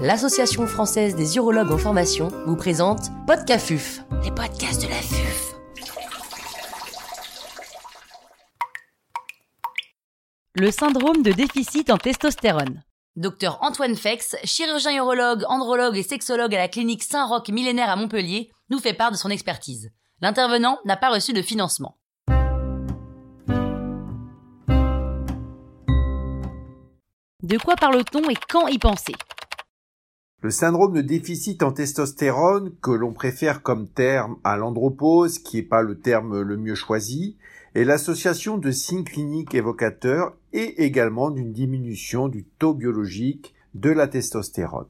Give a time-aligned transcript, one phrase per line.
[0.00, 5.54] l'Association française des urologues en formation vous présente Podcafuf, les podcasts de la FUF.
[10.54, 12.82] Le syndrome de déficit en testostérone.
[13.16, 18.50] Docteur Antoine Fex, chirurgien urologue, andrologue et sexologue à la clinique Saint-Roch millénaire à Montpellier,
[18.68, 19.90] nous fait part de son expertise.
[20.20, 21.98] L'intervenant n'a pas reçu de financement.
[27.42, 29.14] De quoi parle-t-on et quand y penser?
[30.46, 35.62] Le syndrome de déficit en testostérone, que l'on préfère comme terme à l'andropause, qui n'est
[35.64, 37.36] pas le terme le mieux choisi,
[37.74, 44.06] est l'association de signes cliniques évocateurs et également d'une diminution du taux biologique de la
[44.06, 44.86] testostérone.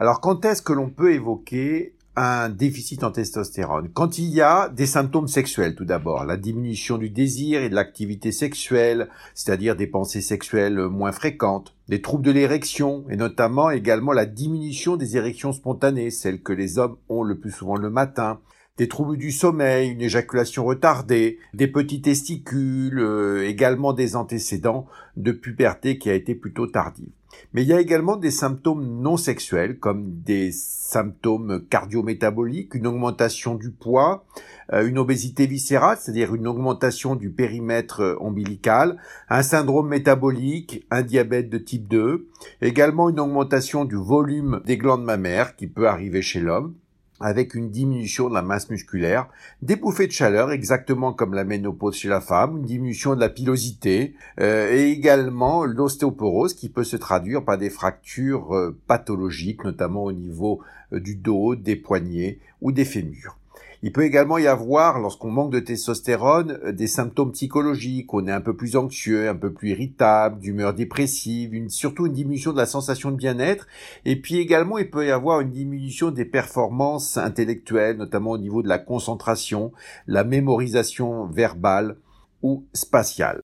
[0.00, 3.90] Alors quand est-ce que l'on peut évoquer un déficit en testostérone.
[3.92, 7.74] Quand il y a des symptômes sexuels tout d'abord, la diminution du désir et de
[7.74, 14.12] l'activité sexuelle, c'est-à-dire des pensées sexuelles moins fréquentes, des troubles de l'érection et notamment également
[14.12, 18.40] la diminution des érections spontanées, celles que les hommes ont le plus souvent le matin,
[18.78, 25.32] des troubles du sommeil, une éjaculation retardée, des petits testicules, euh, également des antécédents de
[25.32, 27.08] puberté qui a été plutôt tardive.
[27.52, 33.54] Mais il y a également des symptômes non sexuels comme des symptômes cardiométaboliques, une augmentation
[33.54, 34.24] du poids,
[34.72, 41.02] euh, une obésité viscérale, c'est-à-dire une augmentation du périmètre euh, ombilical, un syndrome métabolique, un
[41.02, 42.28] diabète de type 2,
[42.60, 46.74] également une augmentation du volume des glandes mammaires qui peut arriver chez l'homme,
[47.20, 49.28] avec une diminution de la masse musculaire,
[49.62, 53.28] des bouffées de chaleur exactement comme la ménopause chez la femme, une diminution de la
[53.28, 60.04] pilosité euh, et également l'ostéoporose qui peut se traduire par des fractures euh, pathologiques notamment
[60.04, 60.60] au niveau
[60.92, 63.38] euh, du dos, des poignets ou des fémurs.
[63.82, 68.12] Il peut également y avoir, lorsqu'on manque de testostérone, euh, des symptômes psychologiques.
[68.14, 72.12] On est un peu plus anxieux, un peu plus irritable, d'humeur dépressive, une, surtout une
[72.12, 73.66] diminution de la sensation de bien-être.
[74.04, 78.62] Et puis également, il peut y avoir une diminution des performances intellectuelles, notamment au niveau
[78.62, 79.72] de la concentration,
[80.06, 81.96] la mémorisation verbale
[82.42, 83.40] ou spatiale.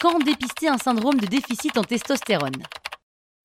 [0.00, 2.62] Quand dépister un syndrome de déficit en testostérone?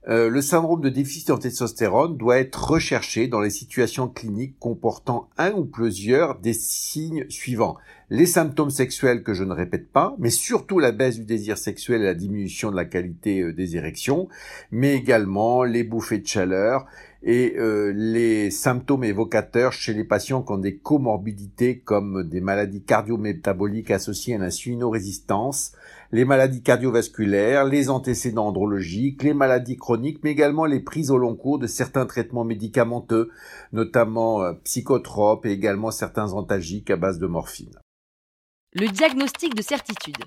[0.07, 5.29] Euh, le syndrome de déficit en testostérone doit être recherché dans les situations cliniques comportant
[5.38, 7.78] un ou plusieurs des signes suivants.
[8.09, 12.01] Les symptômes sexuels que je ne répète pas, mais surtout la baisse du désir sexuel
[12.01, 14.28] et la diminution de la qualité euh, des érections,
[14.72, 16.88] mais également les bouffées de chaleur
[17.23, 22.81] et euh, les symptômes évocateurs chez les patients qui ont des comorbidités comme des maladies
[22.81, 25.73] cardiométaboliques associées à l'insulinorésistance,
[26.11, 31.35] les maladies cardiovasculaires, les antécédents andrologiques, les maladies chroniques, mais également les prises au long
[31.35, 33.29] cours de certains traitements médicamenteux,
[33.72, 37.77] notamment euh, psychotropes et également certains antalgiques à base de morphine.
[38.73, 40.23] Le diagnostic de certitude.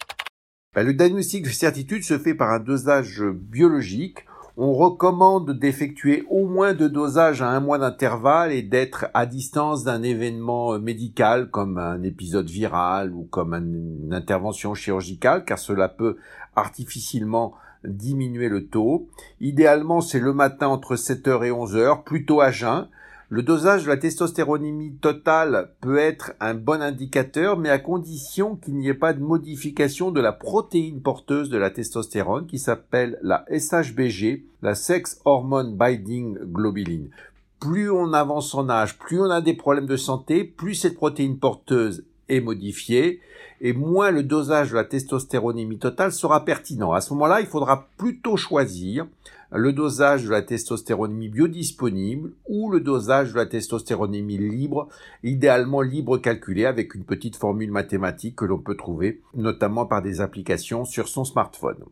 [0.74, 4.26] Ben, le diagnostic de certitude se fait par un dosage biologique
[4.56, 9.82] on recommande d'effectuer au moins deux dosages à un mois d'intervalle et d'être à distance
[9.82, 16.16] d'un événement médical comme un épisode viral ou comme une intervention chirurgicale car cela peut
[16.54, 17.54] artificiellement
[17.84, 19.08] diminuer le taux.
[19.40, 22.88] Idéalement, c'est le matin entre 7h et 11h, plutôt à jeun,
[23.34, 28.76] le dosage de la testostéronémie totale peut être un bon indicateur, mais à condition qu'il
[28.76, 33.44] n'y ait pas de modification de la protéine porteuse de la testostérone qui s'appelle la
[33.50, 37.06] SHBG, la Sex Hormone Binding Globulin.
[37.58, 41.40] Plus on avance en âge, plus on a des problèmes de santé, plus cette protéine
[41.40, 43.18] porteuse est modifiée,
[43.60, 46.92] et moins le dosage de la testostéronémie totale sera pertinent.
[46.92, 49.08] À ce moment-là, il faudra plutôt choisir
[49.56, 54.88] le dosage de la testostéronémie biodisponible ou le dosage de la testostéronémie libre,
[55.22, 60.20] idéalement libre calculé avec une petite formule mathématique que l'on peut trouver notamment par des
[60.20, 61.84] applications sur son smartphone.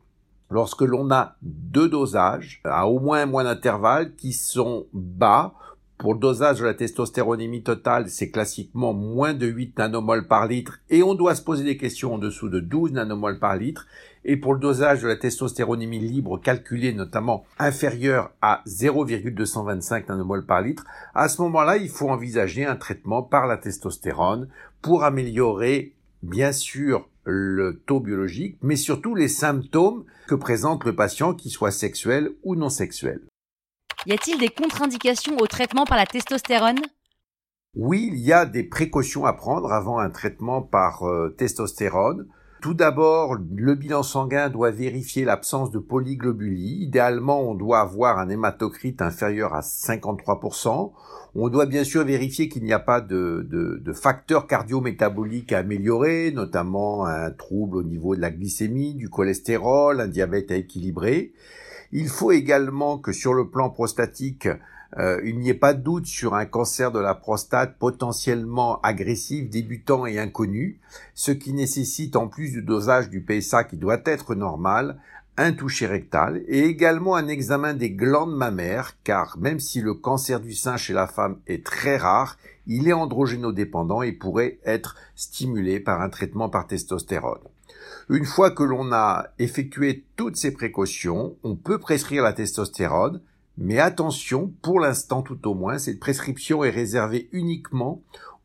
[0.50, 5.54] Lorsque l'on a deux dosages à au moins un mois d'intervalle qui sont bas,
[6.02, 10.80] pour le dosage de la testostéronémie totale, c'est classiquement moins de 8 nanomoles par litre
[10.90, 13.86] et on doit se poser des questions en dessous de 12 nanomoles par litre.
[14.24, 20.60] Et pour le dosage de la testostéronémie libre calculé notamment inférieur à 0,225 nanomoles par
[20.60, 20.84] litre,
[21.14, 24.48] à ce moment-là, il faut envisager un traitement par la testostérone
[24.80, 25.92] pour améliorer
[26.24, 31.70] bien sûr le taux biologique, mais surtout les symptômes que présente le patient, qu'ils soient
[31.70, 33.22] sexuels ou non sexuels.
[34.04, 36.80] Y a-t-il des contre-indications au traitement par la testostérone?
[37.76, 42.26] Oui, il y a des précautions à prendre avant un traitement par euh, testostérone.
[42.60, 46.82] Tout d'abord, le bilan sanguin doit vérifier l'absence de polyglobulie.
[46.82, 50.92] Idéalement, on doit avoir un hématocrite inférieur à 53%.
[51.36, 55.58] On doit bien sûr vérifier qu'il n'y a pas de, de, de facteurs cardiométaboliques à
[55.58, 61.32] améliorer, notamment un trouble au niveau de la glycémie, du cholestérol, un diabète à équilibrer.
[61.92, 64.48] Il faut également que sur le plan prostatique,
[64.98, 69.48] euh, il n'y ait pas de doute sur un cancer de la prostate potentiellement agressif,
[69.48, 70.80] débutant et inconnu,
[71.14, 74.98] ce qui nécessite en plus du dosage du PSA qui doit être normal,
[75.38, 80.40] un toucher rectal et également un examen des glandes mammaires car même si le cancer
[80.40, 82.36] du sein chez la femme est très rare,
[82.66, 87.40] il est androgénodépendant et pourrait être stimulé par un traitement par testostérone.
[88.08, 93.20] Une fois que l'on a effectué toutes ces précautions, on peut prescrire la testostérone,
[93.58, 98.02] mais attention, pour l'instant tout au moins, cette prescription est réservée uniquement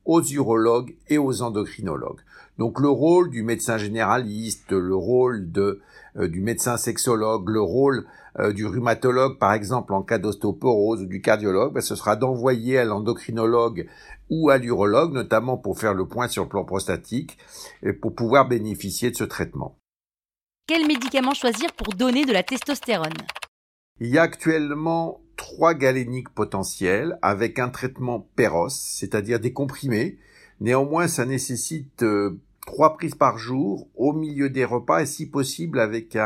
[0.07, 2.21] aux urologues et aux endocrinologues.
[2.57, 5.81] Donc le rôle du médecin généraliste, le rôle de,
[6.15, 8.07] euh, du médecin sexologue, le rôle
[8.39, 12.79] euh, du rhumatologue par exemple en cas d'ostéoporose ou du cardiologue, ben, ce sera d'envoyer
[12.79, 13.87] à l'endocrinologue
[14.29, 17.37] ou à l'urologue, notamment pour faire le point sur le plan prostatique
[17.83, 19.77] et pour pouvoir bénéficier de ce traitement.
[20.67, 23.13] Quel médicament choisir pour donner de la testostérone?
[23.99, 30.17] Il y a actuellement trois galéniques potentiels avec un traitement péros, c'est-à-dire des comprimés.
[30.59, 35.79] Néanmoins, ça nécessite euh, trois prises par jour au milieu des repas et si possible
[35.79, 36.17] avec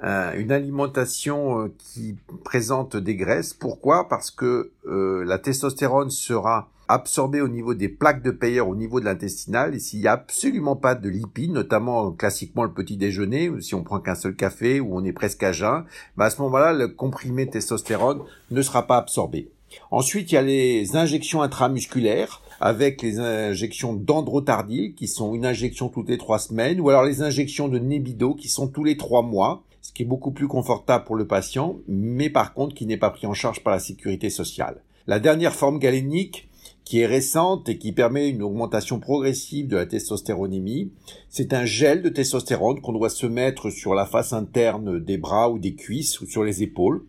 [0.00, 3.52] une alimentation euh, qui présente des graisses.
[3.52, 4.08] Pourquoi?
[4.08, 9.00] Parce que euh, la testostérone sera absorbée au niveau des plaques de Peyer, au niveau
[9.00, 13.48] de l'intestinal, et s'il n'y a absolument pas de lipides, notamment classiquement le petit déjeuner,
[13.48, 15.84] ou si on prend qu'un seul café, ou on est presque à jeun,
[16.16, 19.50] bah à ce moment-là, le comprimé testostérone ne sera pas absorbé.
[19.90, 25.88] Ensuite, il y a les injections intramusculaires avec les injections d'androtardil qui sont une injection
[25.88, 29.22] toutes les trois semaines ou alors les injections de Nebido qui sont tous les trois
[29.22, 32.96] mois, ce qui est beaucoup plus confortable pour le patient, mais par contre qui n'est
[32.96, 34.82] pas pris en charge par la sécurité sociale.
[35.06, 36.49] La dernière forme galénique
[36.90, 40.90] qui est récente et qui permet une augmentation progressive de la testostéronémie.
[41.28, 45.50] C'est un gel de testostérone qu'on doit se mettre sur la face interne des bras
[45.50, 47.04] ou des cuisses ou sur les épaules.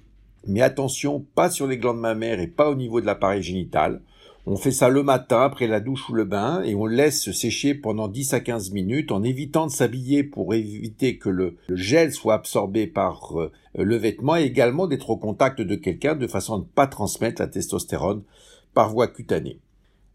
[0.46, 4.04] Mais attention, pas sur les glandes mammaires et pas au niveau de l'appareil génital.
[4.46, 7.74] On fait ça le matin après la douche ou le bain et on laisse sécher
[7.74, 12.36] pendant 10 à 15 minutes en évitant de s'habiller pour éviter que le, gel soit
[12.36, 16.58] absorbé par euh, le vêtement et également d'être au contact de quelqu'un de façon à
[16.60, 18.22] ne pas transmettre la testostérone
[18.76, 19.60] par voie cutanée.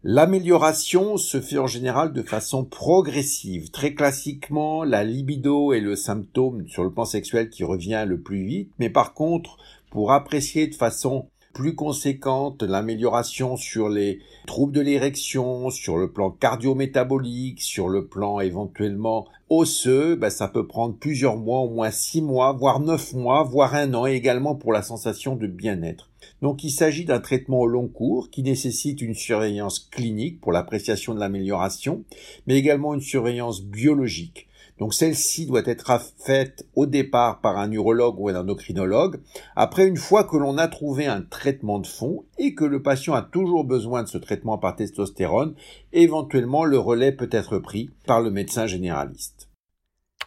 [0.09, 3.71] L'amélioration se fait en général de façon progressive.
[3.71, 8.45] Très classiquement, la libido est le symptôme sur le plan sexuel qui revient le plus
[8.45, 9.57] vite, mais par contre,
[9.89, 16.31] pour apprécier de façon plus conséquente l'amélioration sur les troubles de l'érection, sur le plan
[16.31, 22.21] cardio-métabolique, sur le plan éventuellement osseux, ben ça peut prendre plusieurs mois, au moins six
[22.21, 26.09] mois, voire neuf mois, voire un an, et également pour la sensation de bien-être.
[26.41, 31.13] Donc il s'agit d'un traitement au long cours qui nécessite une surveillance clinique pour l'appréciation
[31.13, 32.03] de l'amélioration,
[32.45, 34.47] mais également une surveillance biologique.
[34.79, 39.19] Donc celle-ci doit être faite au départ par un urologue ou un endocrinologue.
[39.55, 43.15] Après, une fois que l'on a trouvé un traitement de fond et que le patient
[43.15, 45.55] a toujours besoin de ce traitement par testostérone,
[45.93, 49.49] éventuellement le relais peut être pris par le médecin généraliste.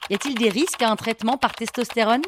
[0.08, 2.22] Y a-t-il des risques à un traitement par testostérone?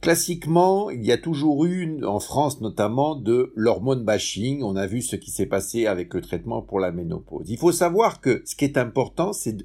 [0.00, 4.62] Classiquement, il y a toujours eu, en France notamment, de l'hormone bashing.
[4.62, 7.50] On a vu ce qui s'est passé avec le traitement pour la ménopause.
[7.50, 9.56] Il faut savoir que ce qui est important, c'est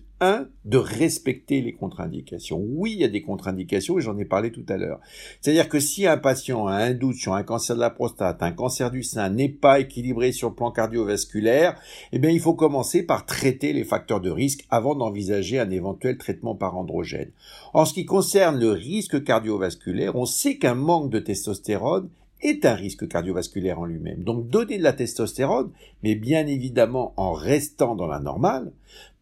[0.65, 2.61] de respecter les contre-indications.
[2.61, 4.99] Oui, il y a des contre-indications et j'en ai parlé tout à l'heure.
[5.41, 8.51] C'est-à-dire que si un patient a un doute sur un cancer de la prostate, un
[8.51, 11.79] cancer du sein, n'est pas équilibré sur le plan cardiovasculaire,
[12.11, 16.17] eh bien, il faut commencer par traiter les facteurs de risque avant d'envisager un éventuel
[16.17, 17.31] traitement par androgène.
[17.73, 22.09] En ce qui concerne le risque cardiovasculaire, on sait qu'un manque de testostérone
[22.43, 24.23] est un risque cardiovasculaire en lui-même.
[24.23, 25.71] Donc donner de la testostérone,
[26.03, 28.71] mais bien évidemment en restant dans la normale,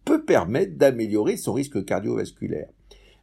[0.05, 2.67] peut permettre d'améliorer son risque cardiovasculaire.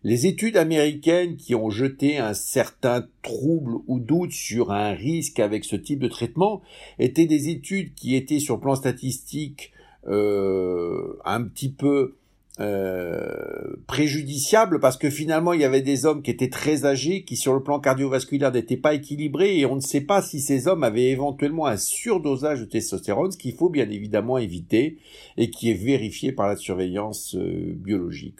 [0.04, 5.64] Les études américaines qui ont jeté un certain trouble ou doute sur un risque avec
[5.64, 6.62] ce type de traitement
[7.00, 9.72] étaient des études qui étaient sur plan statistique
[10.06, 12.14] euh, un petit peu
[12.60, 17.36] euh, préjudiciable parce que finalement il y avait des hommes qui étaient très âgés qui
[17.36, 20.82] sur le plan cardiovasculaire n'étaient pas équilibrés et on ne sait pas si ces hommes
[20.82, 24.98] avaient éventuellement un surdosage de testostérone, ce qu'il faut bien évidemment éviter
[25.36, 28.38] et qui est vérifié par la surveillance euh, biologique.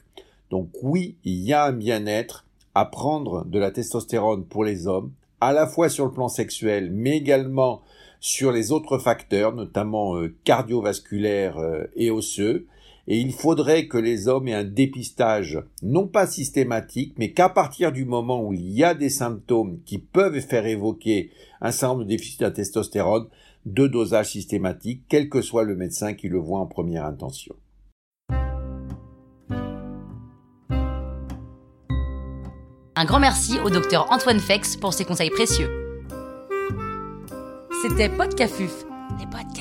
[0.51, 2.45] Donc oui, il y a un bien-être
[2.75, 6.91] à prendre de la testostérone pour les hommes, à la fois sur le plan sexuel
[6.91, 7.83] mais également
[8.19, 11.59] sur les autres facteurs, notamment euh, cardiovasculaires
[11.95, 12.67] et osseux,
[13.09, 17.91] et il faudrait que les hommes aient un dépistage non pas systématique, mais qu'à partir
[17.91, 21.31] du moment où il y a des symptômes qui peuvent faire évoquer
[21.63, 23.27] un certain de déficit de testostérone,
[23.65, 27.57] de dosage systématique, quel que soit le médecin qui le voit en première intention.
[33.01, 35.71] Un grand merci au docteur Antoine Fex pour ses conseils précieux.
[37.83, 38.85] C'était Podcafuf,
[39.19, 39.58] les podcasts